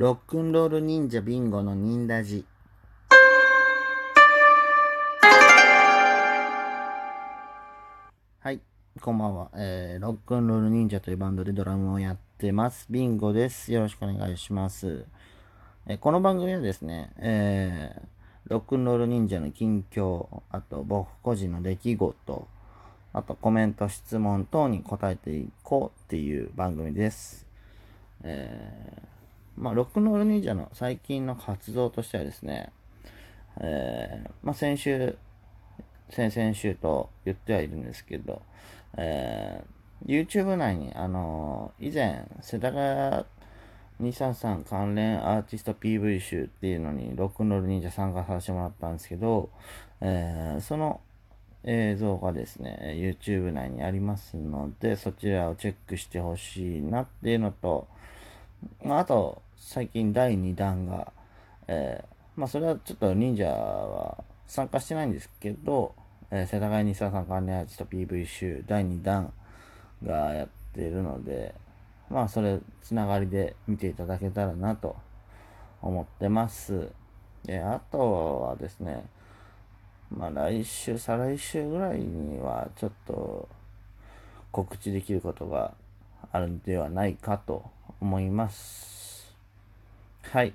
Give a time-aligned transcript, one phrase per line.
[0.00, 2.46] ロックンロール忍者ビンゴの忍ラジ。
[8.38, 8.60] はい、
[9.02, 10.02] こんばんは、えー。
[10.02, 12.86] ロックンロール忍者というバンドでドラムをやってます。
[12.88, 13.74] ビンゴです。
[13.74, 15.04] よろしくお願いします。
[15.86, 18.00] えー、この番組はですね、えー、
[18.46, 22.48] ロックンロール忍者の近況、あと僕個人の出来事、
[23.12, 27.46] あとコメント、質問等に答えていこうっていう番組です。
[28.22, 29.19] えー、
[29.60, 32.72] まあ、ロックンロール忍者の最近の活動としてはですね、
[33.60, 35.16] えー、まあ、先週、
[36.08, 38.40] 先々週と言ってはいるんですけど、
[38.96, 43.24] えー、YouTube 内に、あのー、以前、世田谷
[44.00, 49.50] 233関連アーティスト PV 集っていうのに、ロックンロール忍者参加させてもらったんですけど、
[50.00, 51.02] えー、その
[51.64, 57.86] 映像がですね、YouTube 内にありますので、そちらをチェックしてほしいなっていうのと、
[58.82, 61.12] まあ、あと、最近第2弾が、
[61.68, 65.94] えー、まあ、それはちょっと忍者は参加してないんですけど、
[66.30, 69.32] えー、世田谷西沢さん関連アーティスト PV 集第2弾
[70.02, 71.54] がやってるので、
[72.08, 74.96] まあ、それ、つながりで見ていただけたらなと
[75.82, 76.88] 思ってます。
[77.44, 79.04] で、あとはですね、
[80.10, 83.46] まあ、来週、再来週ぐらいには、ちょっと、
[84.50, 85.74] 告知できることが
[86.32, 88.99] あるんではないかと思います。
[90.32, 90.54] はい。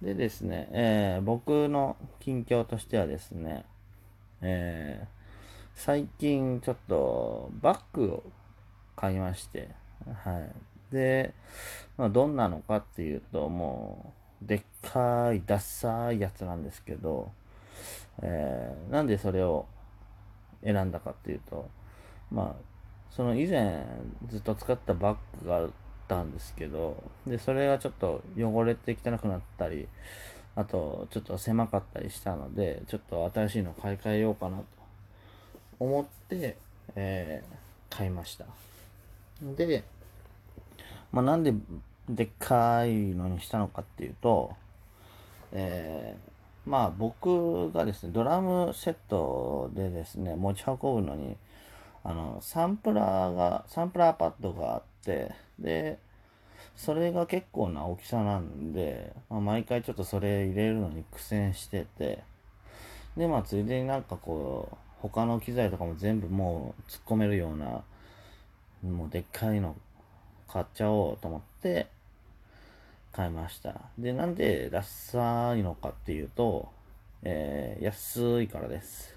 [0.00, 3.66] でですね、えー、僕の近況としてはですね、
[4.40, 5.06] えー、
[5.74, 8.22] 最近ちょっとバッグを
[8.96, 9.68] 買いまして、
[10.24, 10.94] はい。
[10.94, 11.34] で、
[11.98, 17.30] まあ、どんなのかっていうと、もう、でっかい、ダッサいやつなんですけど、
[18.22, 19.66] えー、なんでそれを
[20.64, 21.68] 選んだかっていうと、
[22.30, 22.62] まあ、
[23.10, 23.84] その以前
[24.28, 25.68] ずっと使ったバッグが
[26.08, 29.88] たんですけど、で、それがちょっと汚れて汚くなったり、
[30.54, 34.64] あと、ちょっと狭かったりしたので、ちょっと新しいの買い替えようかなと
[35.78, 36.56] 思って、
[36.94, 38.46] えー、買いました。
[39.42, 39.84] で、
[41.12, 41.52] まあ、なんで
[42.08, 44.54] でっかいのにしたのかっていうと、
[45.52, 51.36] えー、まあ僕がですね、ドラムセットでですね、持ち運ぶのに、
[52.04, 55.98] あの、サンプラーが、サンプラーパッドがあって、で、
[56.74, 62.22] それが結構な大きさなんで、まあ、毎回ちょっとそれ入れるのに苦戦してて、
[63.16, 67.82] で、まあついでになんかこう、他の機材とかも全部もう突っ込めるような、
[68.82, 69.74] もうでっかいの
[70.48, 71.88] 買っちゃおうと思って
[73.12, 73.80] 買いました。
[73.98, 76.68] で、なんでダッサいのかっていうと、
[77.22, 79.16] えー、安いからです。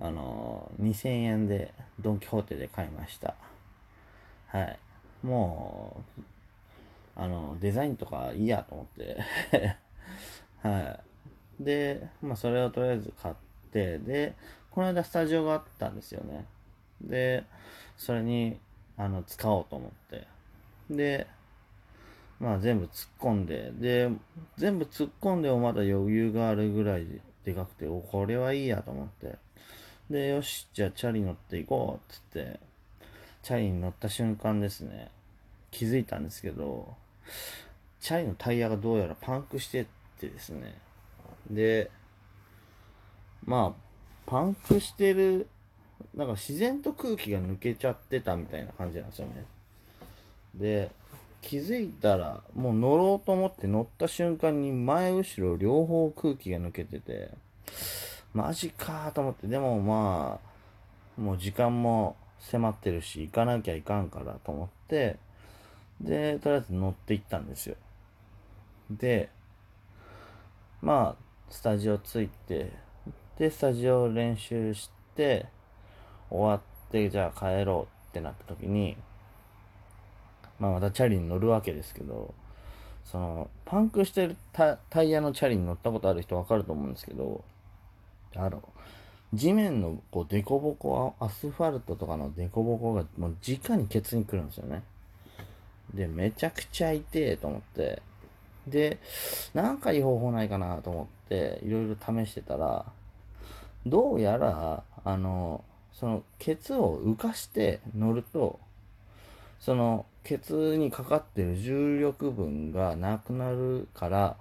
[0.00, 3.36] あのー、2000円でドン・キホーテで買いました。
[4.48, 4.78] はい。
[5.22, 6.22] もう、
[7.16, 9.76] あの、デザインとかいいやと思って
[10.62, 10.98] は
[11.60, 11.64] い。
[11.64, 13.34] で、まあ、それをとりあえず買っ
[13.70, 14.34] て、で、
[14.70, 16.46] この間スタジオがあったんですよね。
[17.00, 17.44] で、
[17.96, 18.58] それに、
[18.96, 20.26] あの、使おうと思って。
[20.90, 21.26] で、
[22.40, 24.10] まあ全部突っ込んで、で、
[24.56, 27.06] 全部突っ込んでもまだ余裕があるぐらい
[27.44, 29.36] でかくて、お、これはいいやと思って。
[30.10, 32.60] で、よし、じゃあチャリ乗っていこうっつって、
[33.42, 35.10] チャリに乗った瞬間ですね、
[35.70, 36.94] 気づいたんですけど、
[38.00, 39.86] チャリのタイヤがどうやらパンクしてっ
[40.20, 40.78] てですね、
[41.50, 41.90] で、
[43.44, 43.80] まあ、
[44.26, 45.48] パンクしてる、
[46.14, 49.44] なんか自然と空気が抜けちゃってたみたいな感じなんですよね。
[50.54, 50.90] で、
[51.40, 57.30] 気づいたら、もう乗ろうと思って乗った瞬間に前後ろ両方空気が抜けてて、
[58.32, 60.38] マジかと思って、でもま
[61.18, 65.16] あ、もう時間も迫ってるし、行かなきゃいかんからと思って、
[66.00, 67.76] で、とりあえず乗って行ったんですよ。
[68.90, 69.30] で、
[70.80, 72.72] まあ、スタジオ着いて、
[73.38, 75.46] で、スタジオ練習して、
[76.28, 78.96] 終わって、じゃあ帰ろうってなった時に、
[80.58, 82.34] まあまたチャリに乗るわけですけど、
[83.04, 87.44] その、パンクしてるタイヤのチャリに乗ったことある人わかると思うんですけど、
[88.34, 88.62] あの、
[89.34, 94.82] 地面のこう、凸凹、アスファルトとかの凸凹がもう直にケツに来るんですよね。
[95.94, 98.02] で、めちゃくちゃ痛えと思って、
[98.66, 98.98] で、
[99.54, 102.84] なんかいい方法ないかなと思って、いろいろ試してたら、
[103.86, 108.60] どうやら、あの、その、ケツを浮かして乗ると、
[109.60, 114.36] その、ケツにかかってる重力分がなくなるから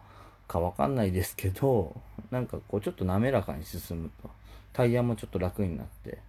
[0.47, 1.95] かわかんないですけど、
[2.29, 4.29] なんかこうちょっと滑らかに進むと。
[4.73, 6.19] タイヤもちょっと楽になって。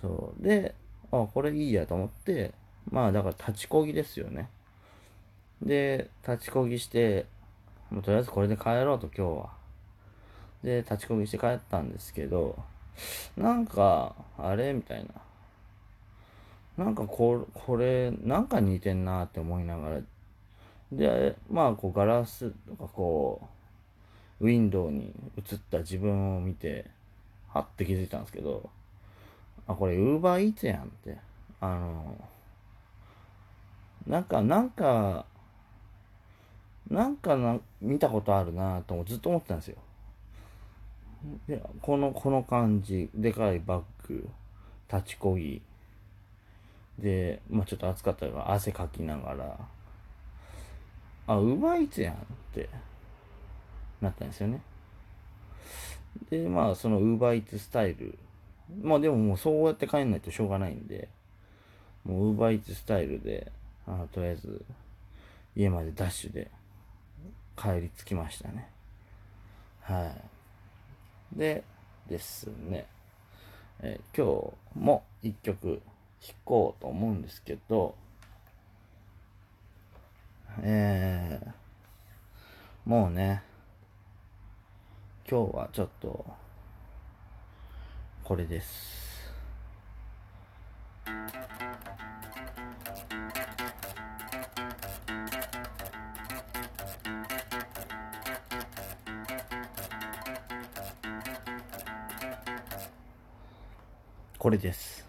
[0.00, 0.42] そう。
[0.42, 0.74] で、
[1.10, 2.54] あ、これいいやと思って、
[2.90, 4.48] まあだから立ちこぎですよね。
[5.62, 7.26] で、立ちこぎして、
[7.90, 9.50] もうとりあえずこれで帰ろうと今日は。
[10.62, 12.56] で、立ちこぎして帰ったんですけど、
[13.36, 14.72] なんか、あれ？
[14.72, 15.06] みたい
[16.76, 16.84] な。
[16.84, 20.00] なんかここれ、なんか似てんなって思いながら。
[20.92, 23.48] で、まあ、こう、ガラスとかこ
[24.40, 26.90] う、ウィンドウに映った自分を見て、
[27.52, 28.70] はって気づいたんですけど、
[29.66, 31.18] あ、これ、ウーバーイーツやんって。
[31.60, 32.16] あの、
[34.06, 35.26] なんか、なんか、
[36.90, 39.76] なんかな見たことあるなとずっと思ってたんですよ。
[41.46, 44.28] でこの、この感じ、でかいバッグ、
[44.92, 45.62] 立ちこぎ、
[46.98, 49.58] で、まあちょっと暑かったから汗かきながら、
[51.26, 52.16] あ、うまいつやんっ
[52.52, 52.68] て
[54.00, 54.60] なったんですよね。
[56.30, 58.18] で、まあそのウーバーイーツスタイル、
[58.82, 61.08] まあでももうそうやって帰んないとしょうがないんで、
[62.04, 63.50] もうウーバーイーツスタイルで、
[63.86, 64.64] あとりあえず
[65.56, 66.50] 家までダッシュで
[67.56, 68.68] 帰り着きましたね。
[69.82, 70.12] は
[71.34, 71.38] い。
[71.38, 71.64] で、
[72.08, 72.86] ですね、
[73.82, 75.80] え、今日も一曲
[76.20, 77.94] 弾こうと思うんですけど、
[80.62, 83.42] えー、もうね、
[85.30, 86.26] 今日はちょっと、
[88.24, 89.30] これです。
[104.36, 105.06] これです。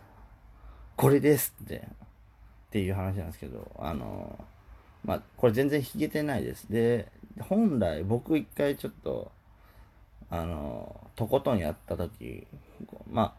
[0.96, 1.80] これですって、っ
[2.70, 4.38] ていう話なんですけど、あの、
[5.04, 6.72] まあ、これ全然弾けてないです。
[6.72, 9.32] で、本来僕一回ちょっと、
[10.32, 12.48] あの、とことんやった時、
[13.12, 13.36] ま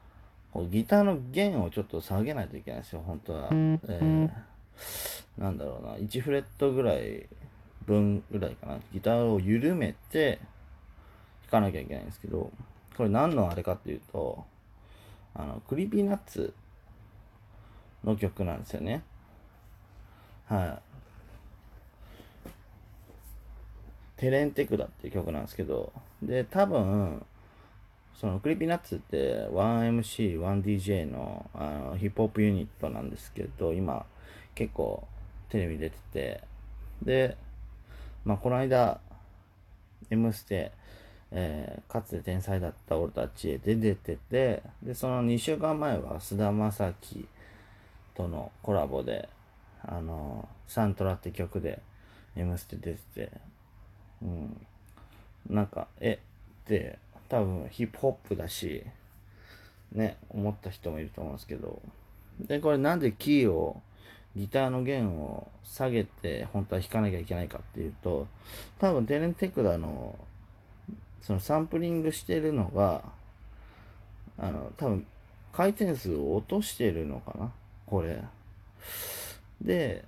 [0.54, 3.48] あ、ギターの弦をちょっと下げないといけないんですよ、本当は。
[3.50, 4.30] えー、
[5.38, 7.26] なんだろうな、1フレットぐらい
[7.86, 8.78] 分ぐらいかな。
[8.92, 10.38] ギターを緩めて
[11.50, 12.50] 弾かなきゃいけないんですけど、
[12.94, 14.44] これ何のあれかっていうと、
[15.34, 16.52] あの、 Creepy Nuts
[18.04, 19.02] の曲なんですよね。
[20.46, 20.91] はい。
[24.22, 25.92] 手練手管っていう曲なんですけど、
[26.22, 27.26] で、多分、
[28.14, 34.06] その Creepy Nuts って 1MC、1DJ のあのヒップホップユニットなんですけど、今
[34.54, 35.02] 結構
[35.48, 36.40] テレビ出てて、
[37.02, 37.36] で、
[38.24, 39.00] まあこの間、
[40.08, 40.70] M ステ、
[41.32, 47.26] えー、かつて天才だった俺たちへで出てて、で、その2週間前は菅田将暉
[48.14, 49.28] とのコラボで、
[49.84, 51.82] あのサントラって曲で
[52.36, 53.32] M ステ出てて、
[54.22, 56.18] うん、なんか、え
[56.64, 56.98] って
[57.28, 58.84] 多分ヒップホップだし、
[59.92, 61.80] ね、思った人もいると思うんですけど、
[62.40, 63.80] で、これなんでキーを、
[64.34, 68.26] ギターの弦を下げて本当は弾かなきゃいけないかっていうと、
[68.78, 70.18] 多分テレンテクダの
[71.22, 73.02] そのサンプリングしてるのが、
[74.38, 75.06] あの、多分、
[75.52, 77.52] 回転数を落としてるのかな
[77.86, 78.22] これ。
[79.60, 80.04] で、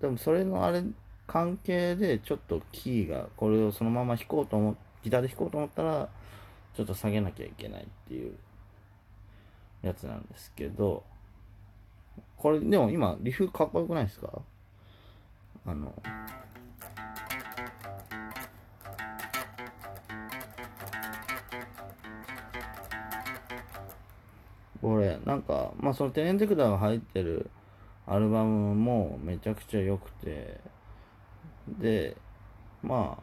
[0.00, 0.82] でもそれのあれ、
[1.26, 6.08] 関係でちょっとキーが、これをそのまま弾こうと思ギターで弾こうと思ったら、
[6.74, 8.34] ちょっと下げなきゃいけないっていう
[9.82, 11.04] やつなんですけど、
[12.36, 14.30] これ、でも今、リフかっこよくないですか？
[15.66, 15.94] あの、
[24.82, 27.48] これ、なんか、まあそのテレンテクダが入ってる
[28.06, 30.60] アルバムもめちゃくちゃ良くて、
[31.68, 32.16] で、
[32.82, 33.22] まあ、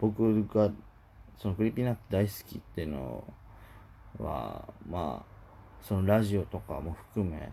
[0.00, 0.70] 僕が
[1.38, 3.24] その Creepy Nuts 大好きっていうの
[4.18, 5.32] は、まあ、
[5.82, 7.52] そのラジオとかも含め、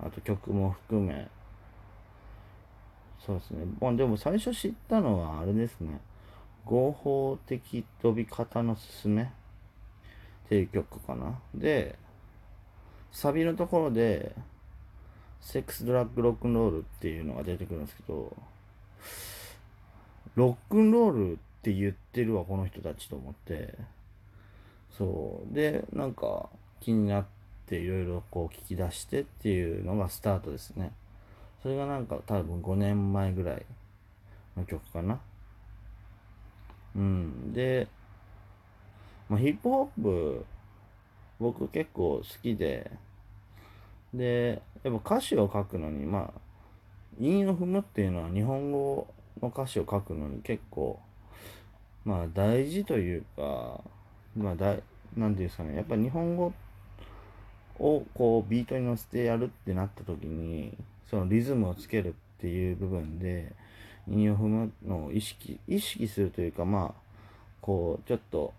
[0.00, 1.28] あと曲も含め、
[3.24, 3.64] そうですね。
[3.80, 6.00] まあでも最初知ったのはあれですね。
[6.64, 9.22] 合法的飛び方のすすめ？
[9.22, 9.28] っ
[10.48, 11.38] ていう曲かな。
[11.54, 11.98] で、
[13.10, 14.34] サビのところで、
[15.40, 18.34] Sex、drug、rock'n'roll っていうのが出てくるんですけど、
[20.34, 23.74] ロックンロールって言ってるわ、この人たちと思って、
[24.96, 25.54] そう。
[25.54, 26.48] で、なんか
[26.80, 27.26] 気になっ
[27.66, 30.92] ていろいろこう聞き出してっていうのがスタートですね。
[31.62, 33.66] それがなんか多分5年前ぐらい
[34.56, 35.20] の曲かな。
[36.94, 37.52] うん。
[37.52, 37.88] で、
[39.28, 40.46] まあ、ヒップホップ、
[41.38, 42.90] 僕結構好きで、
[44.14, 46.40] で、やっぱ歌詞を書くのに、まあ、
[47.20, 49.06] 韻を踏むっていうのは日本語
[49.42, 50.98] の歌詞を書くのに結構、
[52.04, 53.80] まあ大事というか、
[54.36, 54.76] まあだ、
[55.16, 56.52] なんていうんですかね、やっぱ日本語
[57.78, 60.76] をこうビートに乗せてやるってなった時に、
[61.08, 63.52] そのリズムをつけるっていう部分で、
[64.08, 67.00] 韻を踏むのを意識、意識するというか、まあ、
[67.60, 68.54] こう、ちょっと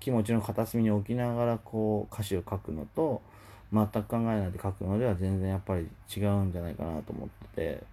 [0.00, 3.22] 気持ちの片隅に置きながらこう歌詞を書くのと、
[3.72, 7.84] 全く考えないで書くのでは全然やっぱり違うんじゃないかなと思ってて、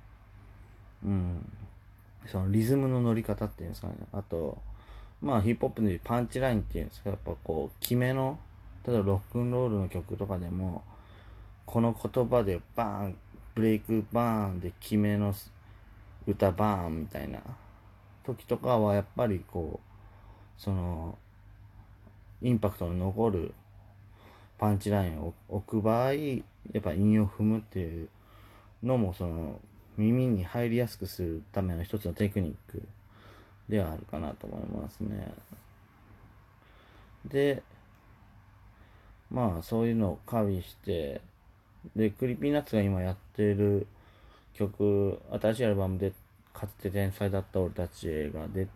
[1.04, 1.46] うん。
[2.28, 3.96] そのリズムの乗り方っていうんですかね。
[4.12, 4.58] あと、
[5.22, 8.40] まあヒップホップでパンチラインっていうんですか、やっぱこう、決めの、
[8.88, 10.84] 例えばロックンロールの曲とかでも、
[11.66, 13.18] この言葉でバーン、
[13.54, 15.34] ブレイクバーンで決めの
[16.28, 17.40] 歌バーンみたいな
[18.26, 21.18] 時とかはやっぱりこう、その、
[22.42, 23.54] インパクトの残る
[24.58, 26.40] パンチラインを置く場合、や
[26.80, 28.10] っぱ韻を踏むっていう
[28.84, 29.60] のもその
[29.98, 32.84] 耳に入りやすくするための一つのテクニック
[33.70, 35.34] ではあるかなと思いますね。
[37.26, 37.64] で、
[39.32, 41.22] まあそういうのを加味して、
[41.96, 43.88] で、 Creepy Nuts が今やってる
[44.54, 46.14] 曲、新しいアルバムで、
[46.54, 48.68] かつて天才だった俺たちが出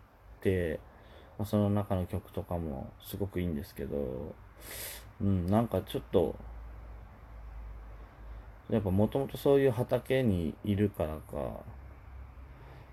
[0.42, 0.80] て、
[1.38, 4.34] まあ、その中の曲とかもすごくいいんですけど、
[5.20, 6.34] うん、なんかちょっと、
[8.70, 11.60] やっぱもともとそういう畑にいるからか、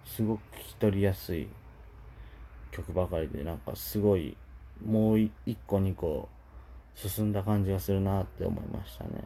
[0.03, 1.47] すごく聞き取りやすい
[2.71, 4.35] 曲ばかりで、なんかすごい、
[4.85, 5.31] もう一
[5.65, 6.27] 個二個
[6.95, 9.23] 進んだ感じがするなって思いましたね。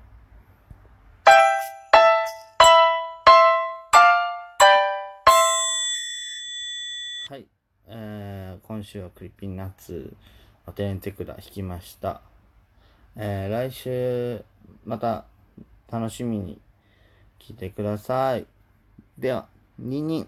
[7.29, 7.47] はい。
[7.87, 10.15] えー、今週はクリピンナッツ、
[10.65, 12.21] アテンテクラ弾きました。
[13.15, 14.43] えー、来週、
[14.85, 15.25] また
[15.91, 16.59] 楽しみに
[17.39, 18.45] 来てください。
[19.17, 20.27] では、ニンニン。